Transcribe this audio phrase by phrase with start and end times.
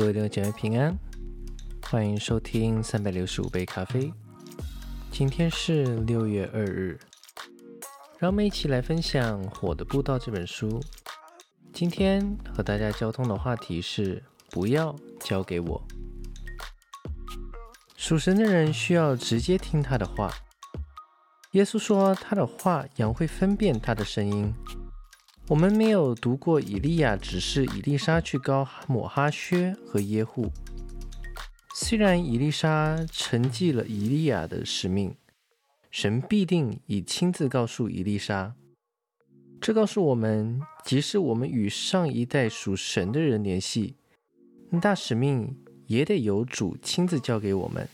[0.00, 0.98] 各位弟兄姐妹平安，
[1.82, 4.10] 欢迎收听三百六十五杯咖啡。
[5.10, 6.98] 今天是六月二日，
[8.18, 10.80] 让我们一起来分享《火的步道》这本书。
[11.74, 15.86] 今天和大家交通的话题是：不要交给我。
[17.94, 20.32] 属神的人需要直接听他的话。
[21.50, 24.50] 耶稣说，他的话羊会分辨他的声音。
[25.50, 30.48] 我们没有读过以利亚指示以利沙去高抹哈薛和耶户。
[31.74, 35.12] 虽然以利沙承继了以利亚的使命，
[35.90, 38.54] 神必定已亲自告诉以利沙。
[39.60, 43.96] 这告诉我们，即使我们与上一代属神的人联系，
[44.80, 47.88] 大使命也得由主亲自交给我们。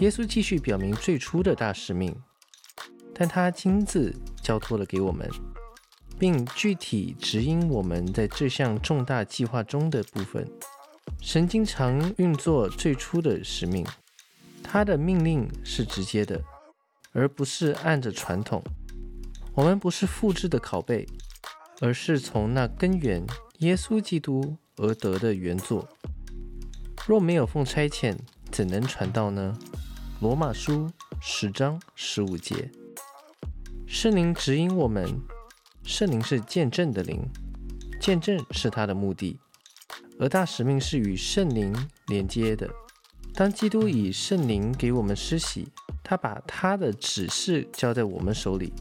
[0.00, 2.14] 耶稣继续表明最初的大使命，
[3.14, 5.26] 但他亲自交托了给我们。
[6.20, 10.46] 并具体指引我们在这项重大计划中的部分。
[11.18, 13.86] 神经常运作最初的使命，
[14.62, 16.42] 他的命令是直接的，
[17.12, 18.62] 而不是按着传统。
[19.54, 21.08] 我们不是复制的拷贝，
[21.80, 23.26] 而是从那根源
[23.60, 25.88] 耶稣基督而得的原作。
[27.06, 28.14] 若没有奉差遣，
[28.52, 29.56] 怎能传道呢？
[30.20, 32.70] 罗马书十章十五节。
[33.86, 35.18] 圣灵指引我们。
[35.90, 37.20] 圣灵是见证的灵，
[38.00, 39.36] 见证是他的目的，
[40.20, 41.74] 而大使命是与圣灵
[42.06, 42.70] 连接的。
[43.34, 45.66] 当基督以圣灵给我们施洗，
[46.04, 48.72] 他把他的指示交在我们手里，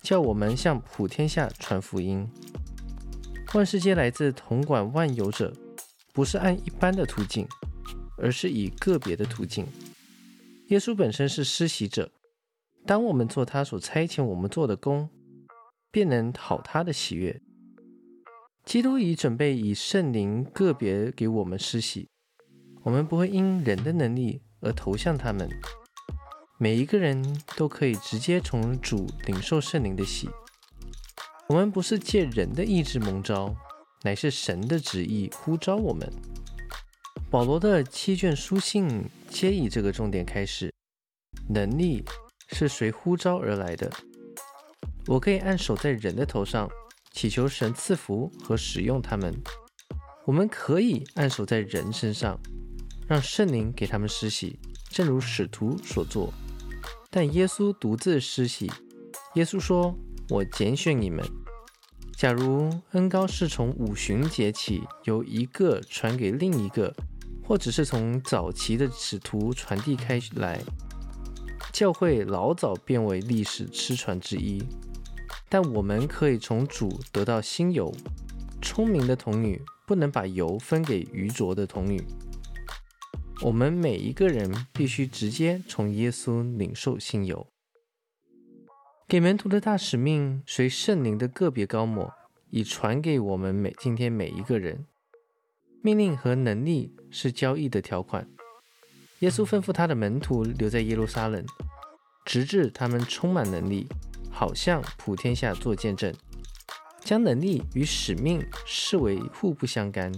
[0.00, 2.26] 叫我们向普天下传福音。
[3.52, 5.52] 万世皆来自统管万有者，
[6.14, 7.46] 不是按一般的途径，
[8.16, 9.66] 而是以个别的途径。
[10.68, 12.10] 耶稣本身是施洗者，
[12.86, 15.10] 当我们做他所差遣我们做的工。
[15.96, 17.40] 便能讨他的喜悦。
[18.66, 22.10] 基督已准备以圣灵个别给我们施洗，
[22.82, 25.48] 我们不会因人的能力而投向他们。
[26.58, 30.28] 每一个人都可以直接从主领受圣灵的喜。
[31.48, 33.56] 我们不是借人的意志蒙召，
[34.02, 36.06] 乃是神的旨意呼召我们。
[37.30, 40.70] 保罗的七卷书信皆以这个重点开始：
[41.48, 42.04] 能力
[42.48, 43.90] 是随呼召而来的。
[45.06, 46.68] 我可以按手在人的头上，
[47.12, 49.32] 祈求神赐福和使用他们。
[50.24, 52.36] 我们可以按手在人身上，
[53.06, 54.58] 让圣灵给他们施洗，
[54.90, 56.32] 正如使徒所做。
[57.08, 58.70] 但耶稣独自施洗。
[59.36, 59.96] 耶稣说
[60.28, 61.24] ：“我拣选你们。”
[62.16, 66.92] 假如恩高是从五旬节起由一个传给另一个，
[67.44, 70.60] 或者是从早期的使徒传递开来，
[71.72, 74.60] 教会老早变为历史失传之一。
[75.58, 77.90] 但我们可以从主得到新油。
[78.60, 82.04] 聪明的童女不能把油分给愚拙的童女。
[83.40, 87.46] 我们每一个人必须直接从耶稣领受新油。
[89.08, 92.12] 给门徒的大使命随圣灵的个别高抹，
[92.50, 94.84] 已传给我们每今天每一个人。
[95.80, 98.28] 命令和能力是交易的条款。
[99.20, 101.42] 耶稣吩咐他的门徒留在耶路撒冷，
[102.26, 103.88] 直至他们充满能力。
[104.38, 106.14] 好像普天下做见证，
[107.02, 110.12] 将能力与使命视为互不相干。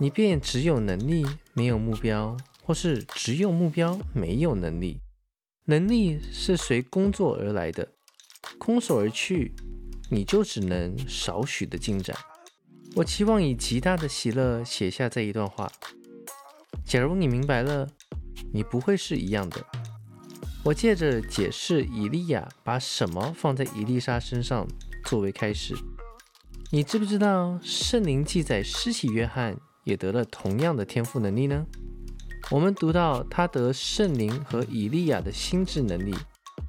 [0.00, 4.98] 你便只有能力没有目标，或是只有目标没有能力。
[5.66, 7.88] 能力是随工作而来的，
[8.58, 9.54] 空手而去，
[10.10, 12.16] 你就只能少许的进展。
[12.96, 15.70] 我期望以极大的喜乐写下这一段话。
[16.84, 17.88] 假如你明白了，
[18.52, 19.64] 你不会是一样的。
[20.64, 24.66] 我借着解释以利亚把什么放在伊丽莎身上
[25.04, 25.74] 作为开始，
[26.70, 31.64] 你知不知道圣灵记载施洗约翰也得了同样的天赋能力呢？
[32.50, 36.14] 我们读到他得圣灵和以利亚的心智能力，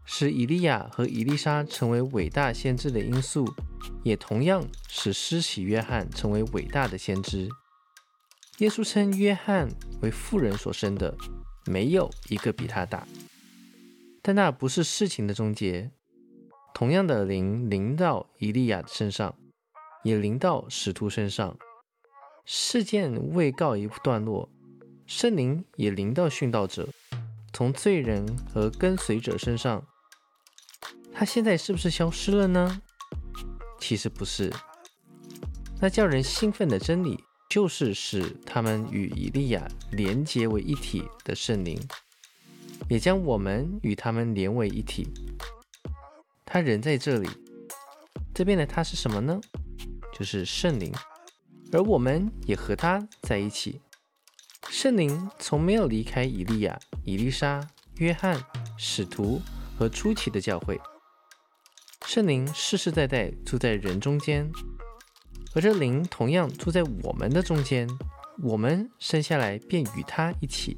[0.05, 3.53] 使以利亚和以丽莎成为伟大先知的因素，
[4.03, 7.49] 也同样使施洗约翰成为伟大的先知。
[8.59, 9.69] 耶稣称约翰
[10.01, 11.17] 为妇人所生的，
[11.65, 13.05] 没有一个比他大。
[14.29, 15.89] 但那不是事情的终结。
[16.75, 19.33] 同样的灵临到以利亚的身上，
[20.03, 21.57] 也临到使徒身上。
[22.45, 24.47] 事件未告一段落，
[25.07, 26.89] 圣灵也临到殉道者，
[27.51, 28.23] 从罪人
[28.53, 29.83] 和跟随者身上。
[31.11, 32.83] 他现在是不是消失了呢？
[33.79, 34.53] 其实不是。
[35.81, 41.81] 那叫人兴奋的真理，就是使他们与以利亚连结为一体的圣灵。
[42.89, 45.07] 也将我们与他们连为一体。
[46.43, 47.29] 他人在这里，
[48.33, 49.39] 这边的他是什么呢？
[50.11, 50.91] 就是圣灵，
[51.71, 53.79] 而我们也和他在一起，
[54.69, 57.65] 圣灵从没有离开以利亚、以利沙、
[57.97, 58.41] 约翰、
[58.77, 59.39] 使徒
[59.77, 60.81] 和初期的教会。
[62.05, 64.51] 圣灵世世代代住在人中间，
[65.53, 67.87] 而这灵同样住在我们的中间。
[68.41, 70.77] 我们生下来便与他一起。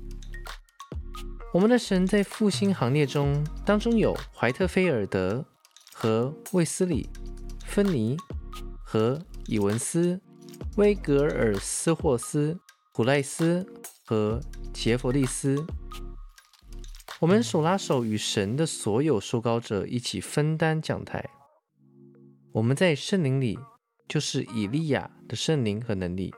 [1.53, 5.45] 我们的神在复兴行列中，当中有怀特菲尔德
[5.93, 7.09] 和卫斯理、
[7.65, 8.15] 芬尼
[8.85, 10.21] 和伊文斯、
[10.77, 12.57] 威格尔斯霍斯、
[12.93, 13.67] 古赖斯
[14.05, 14.39] 和
[14.73, 15.65] 杰弗利斯。
[17.19, 21.29] 我们手拉手与神的所有受膏者一起分担讲台。
[22.53, 23.59] 我们在圣灵里，
[24.07, 26.33] 就是以利亚的圣灵和能力。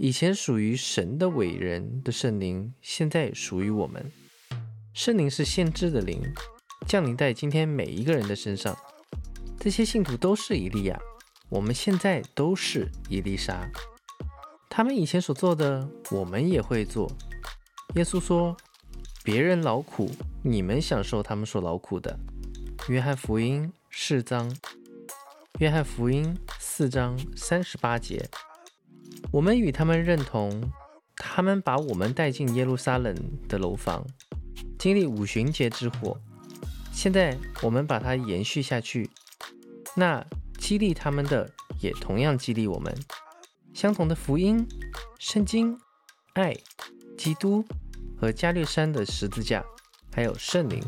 [0.00, 4.12] 以前属于神的伟人的圣灵，现在属于我们。
[4.94, 6.22] 圣灵是先知的灵，
[6.86, 8.78] 降临在今天每一个人的身上。
[9.58, 10.96] 这些信徒都是以利亚，
[11.48, 13.68] 我们现在都是以利沙。
[14.70, 17.10] 他们以前所做的，我们也会做。
[17.96, 18.56] 耶稣说
[19.24, 20.08] ：“别人劳苦，
[20.44, 22.16] 你们享受他们所劳苦的。”
[22.88, 24.56] 约翰福音四章，
[25.58, 28.30] 约翰福音四章三十八节。
[29.30, 30.72] 我们与他们认同，
[31.16, 33.14] 他们把我们带进耶路撒冷
[33.46, 34.06] 的楼房，
[34.78, 36.18] 经历五旬节之火。
[36.92, 39.10] 现在我们把它延续下去，
[39.94, 40.24] 那
[40.56, 42.94] 激励他们的也同样激励我们。
[43.74, 44.66] 相同的福音、
[45.18, 45.78] 圣经、
[46.32, 46.56] 爱、
[47.16, 47.64] 基督
[48.18, 49.64] 和加略山的十字架，
[50.10, 50.82] 还有圣灵。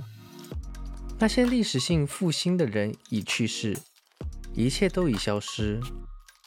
[1.18, 3.76] 那些历史性复兴的人已去世，
[4.54, 5.78] 一切都已消失。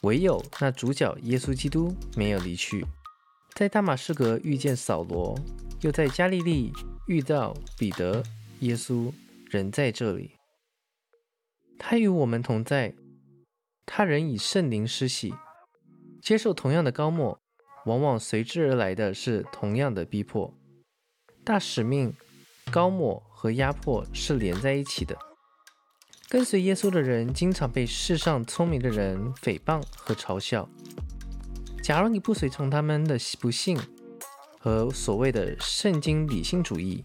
[0.04, 2.84] 唯有那主角耶稣基督没有离去，
[3.54, 5.34] 在大马士革遇见扫罗，
[5.80, 6.70] 又在加利利
[7.06, 8.22] 遇到彼得，
[8.60, 9.10] 耶稣
[9.48, 10.32] 仍在这里。
[11.78, 12.94] 他与我们同在，
[13.86, 15.32] 他人以圣灵施洗，
[16.20, 17.40] 接受同样的高莫，
[17.86, 20.52] 往往随之而来的是同样的逼迫。
[21.42, 22.14] 大使命、
[22.70, 25.16] 高莫和压迫是连在一起的。
[26.34, 30.68] 跟随耶稣的人，经常被世上聪明的人诽谤和嘲笑。
[31.80, 33.78] 假如你不随从他们的不幸
[34.58, 37.04] 和所谓的圣经理性主义，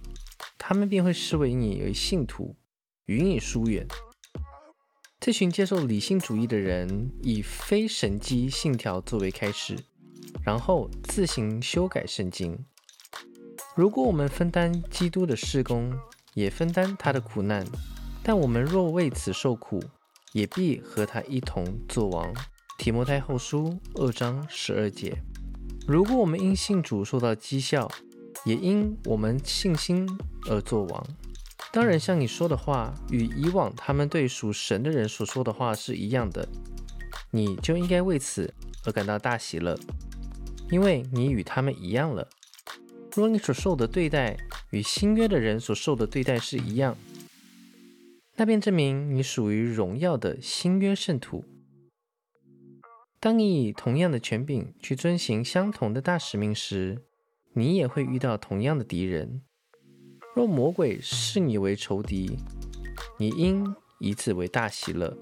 [0.58, 2.56] 他们便会视为你为信徒，
[3.06, 3.88] 与你疏远。
[5.20, 9.78] 这群接受理性主义的人，以非神机信条作为开始，
[10.44, 12.58] 然后自行修改圣经。
[13.76, 15.94] 如果我们分担基督的事工，
[16.34, 17.64] 也分担他的苦难。
[18.30, 19.84] 但我们若为此受苦，
[20.34, 22.32] 也必和他一同作王。
[22.78, 25.18] 提摩太后书二章十二节。
[25.88, 27.90] 如果我们因信主受到讥笑，
[28.46, 30.08] 也因我们信心
[30.48, 31.08] 而作王。
[31.74, 36.48] 当然，像你说的话与以往他们对属神的人所说的话是一样的，
[37.32, 38.54] 你就应该为此
[38.86, 39.76] 而感到大喜乐，
[40.70, 42.30] 因为你与他们一样了。
[43.16, 44.38] 若你所受的对待
[44.70, 46.96] 与新约的人所受的对待是一样，
[48.40, 51.44] 那便证明你属于荣耀的新约圣徒。
[53.20, 57.02] 当你以同样的权柄去遵行相同的大使命时，
[57.52, 59.42] 你也会遇到同样的敌人。
[60.34, 62.38] 若魔鬼视你为仇敌，
[63.18, 65.18] 你应以此为大喜乐。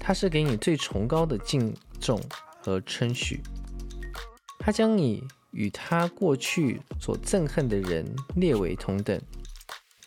[0.00, 2.20] 他是给你最崇高的敬重
[2.60, 3.40] 和称许。
[4.58, 8.04] 他将你与他过去所憎恨的人
[8.34, 9.22] 列为同等。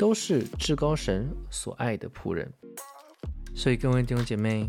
[0.02, 2.52] 都是至高神所爱的仆人，
[3.54, 4.68] 所以各位弟兄姐妹，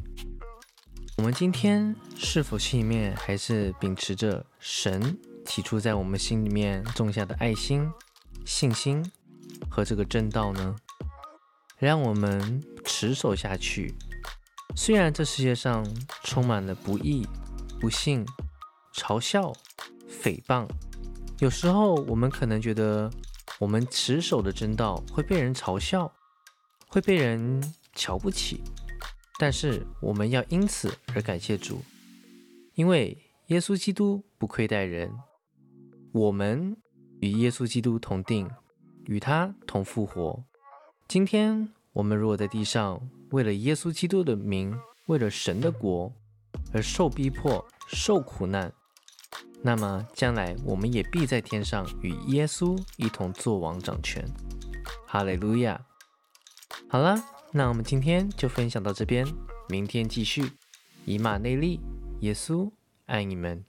[1.17, 7.91] 我们今天是否心里面还是秉持着神提出在我们心里面种下的爱心、
[8.45, 9.03] 信心
[9.71, 10.77] 和这个正道呢？
[11.79, 13.95] 让我们持守下去。
[14.77, 15.83] 虽然这世界上
[16.25, 17.27] 充满了不义、
[17.81, 18.23] 不幸、
[18.95, 19.51] 嘲笑、
[20.23, 20.69] 诽谤，
[21.39, 23.11] 有时候我们可能觉得。
[23.63, 26.13] 我们持守的真道会被人嘲笑，
[26.89, 27.63] 会被人
[27.95, 28.61] 瞧不起，
[29.39, 31.81] 但是我们要因此而感谢主，
[32.75, 33.17] 因为
[33.47, 35.13] 耶稣基督不亏待人。
[36.11, 36.77] 我们
[37.21, 38.51] 与耶稣基督同定，
[39.05, 40.43] 与他同复活。
[41.07, 44.77] 今天我们如果在地上为了耶稣基督的名，
[45.07, 46.13] 为了神的国
[46.73, 48.73] 而受逼迫、受苦难。
[49.65, 54.25] 那么将来我们也必在天上与耶稣一同作王掌权，
[55.07, 55.81] 哈利路亚！
[56.89, 57.17] 好了，
[57.53, 59.27] 那我们今天就分享到这边，
[59.69, 60.53] 明天继续。
[61.05, 61.81] 以马内利，
[62.21, 62.71] 耶稣
[63.07, 63.65] 爱你们。